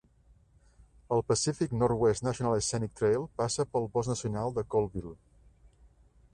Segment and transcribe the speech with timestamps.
[1.17, 5.17] El Pacific Northwest National Scenic Trail passa pel bosc nacional de Colville.